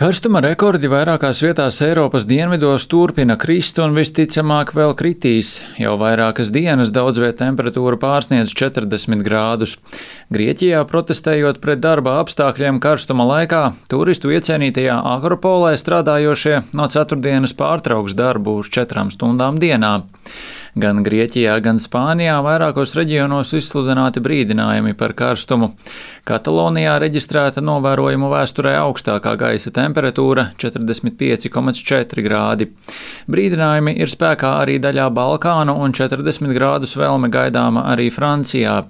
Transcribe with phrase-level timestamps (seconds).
[0.00, 5.58] Karstuma rekordi vairākās vietās Eiropas dienvidos turpina krist un visticamāk vēl kritīs.
[5.76, 9.74] Jau vairākas dienas daudz viet temperatūra pārsniedz 40 grādus.
[10.32, 13.60] Grieķijā protestējot pret darba apstākļiem karstuma laikā,
[13.92, 19.98] turistu iecienītajā Agropolē strādājošie no ceturtdienas pārtrauks darbu uz četrām stundām dienā.
[20.78, 25.72] Gan Grieķijā, gan Spānijā vairākos reģionos izsludināti brīdinājumi par karstumu.
[26.28, 32.68] Katalonijā reģistrēta novērojumu vēsturē augstākā gaisa temperatūra- 45,4 grādi.
[33.26, 38.84] Brīdinājumi ir spēkā arī daļā Balkānu un 40 grādus vēlme gaidāma arī Francijā.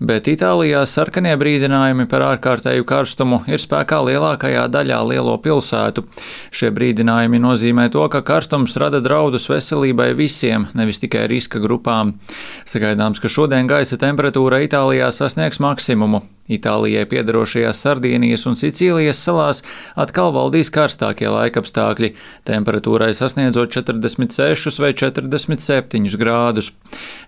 [0.00, 6.04] Bet Itālijā sarkanie brīdinājumi par ārkārtēju karstumu ir spēkā lielākajā daļā lielo pilsētu.
[6.50, 12.18] Šie brīdinājumi nozīmē to, ka karstums rada draudus veselībai visiem, nevis tikai tikai riska grupām.
[12.64, 16.22] Sagaidāms, ka šodien gaisa temperatūra Itālijā sasniegs maksimumu.
[16.50, 19.62] Itālijai piedarošajās Sardīnijas un Sicīlijas salās
[19.94, 26.72] atkal valdīs karstākie laikapstākļi, temperatūrai sasniedzot 46 vai 47 grādus.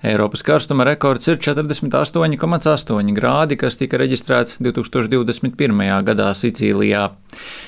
[0.02, 6.02] Eiropas karstuma rekords ir 48,8 grādi, kas tika reģistrēts 2021.
[6.02, 7.12] gadā Sicīlijā.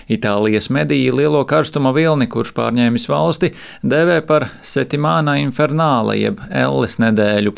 [0.08, 7.54] Itālijas mediji lielo karstuma vilni, kurš pārņēmis valsti, dēvē par Setimāna infernāla jeb Elles nedēļu.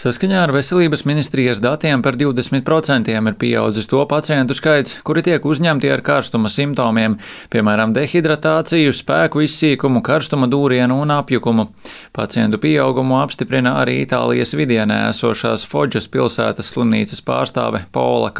[0.00, 5.90] Saskaņā ar veselības ministrijas datiem par 20% ir pieaudzis to pacientu skaits, kuri tiek uzņemti
[5.90, 7.18] ar karstuma simptomiem,
[7.50, 11.66] piemēram, dehidratāciju, spēku izsīkumu, karstuma dūrienu un apjukumu.
[12.16, 18.30] Pacientu pieaugumu apstiprina arī Itālijas vidienē esošās Foģas pilsētas slimnīcas pārstāve Paula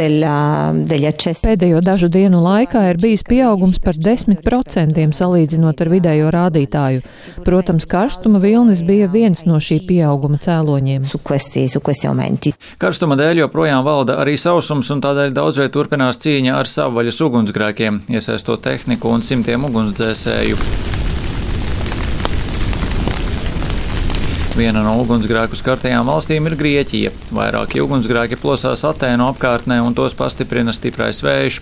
[0.00, 1.36] Caporaletti.
[1.40, 7.02] Pēdējo dažu dienu laikā ir bijis pieaugums par 10% salīdzinot ar vidējo rādītāju.
[7.44, 12.54] Protams, karstuma vilnis bija viens no šī pieauguma cēloņiem su questi aumenti.
[12.80, 18.64] Karstuma dēļ joprojām valda arī sausums, un tādēļ daudzviet turpinās cīņa ar savvaļas ugunsgrēkiem, iesaistot
[18.64, 20.89] tehniku un simtiem ugunsdzēsēju.
[24.50, 27.10] Viena no ugunsgrēku skartajām valstīm ir Grieķija.
[27.30, 31.60] Vairāki ugunsgrēki plosās Atēnu apkārtnē un tos pastiprina stiprais vējš.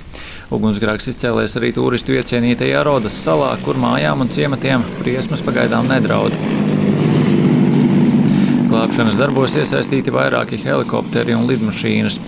[0.57, 6.33] Ugunsgrēks izcēlēs arī turistu iecienītajā Rodas salā, kur mājām un ciematiem briesmas pagaidām nedraud.
[8.73, 12.19] Glābšanas darbos iesaistīti vairāki helikopteri un lidmašīnas.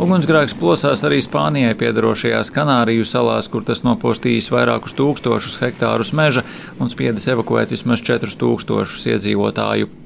[0.00, 6.44] Ugunsgrēks plosās arī Spānijai piedarošajās Kanāriju salās, kur tas nopostījis vairākus tūkstošus hektārus meža
[6.80, 10.05] un spiedis evakuēt vismaz 4000 iedzīvotāju.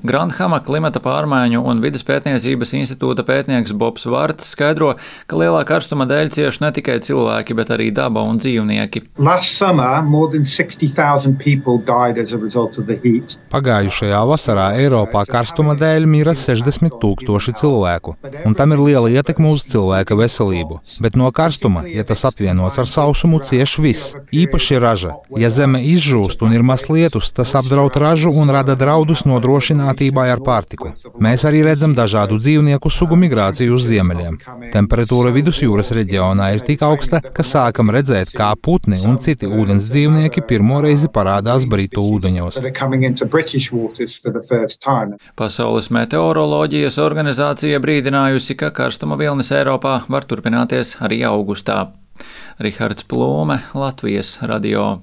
[0.00, 4.94] Grandhama klimata pārmaiņu un vidas pētniecības institūta pētnieks Bobs Vārts skaidro,
[5.28, 9.02] ka lielā karstuma dēļ cieši ne tikai cilvēki, bet arī daba un dzīvnieki.
[13.52, 18.16] Pagājušajā vasarā Eiropā karstuma dēļ mira 60 tūkstoši cilvēku,
[18.48, 20.80] un tam ir liela ietekme uz cilvēka veselību.
[21.04, 25.18] Bet no karstuma, ja tas apvienots ar sausumu, cieš viss, īpaši raža.
[25.36, 30.30] Ja zeme izžūst un ir maz lietus, tas apdraud ražu un rada draudus nodrošināt bagātībai
[30.30, 30.92] ar pārtiku.
[31.20, 34.38] Mēs arī redzam dažādu dzīvnieku sugu migrāciju uz ziemeļiem.
[34.72, 40.44] Temperatūra vidusjūras reģionā ir tik augsta, ka sākam redzēt, kā putni un citi ūdens dzīvnieki
[40.46, 42.60] pirmo reizi parādās Britu ūdeņos.
[45.36, 51.90] Pasaules meteoroloģijas organizācija brīdinājusi, ka karstuma vilnis Eiropā var turpināties arī augustā.
[52.60, 55.00] Rihards Plūme, Latvijas radio.